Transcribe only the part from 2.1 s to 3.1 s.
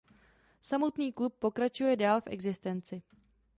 v existenci.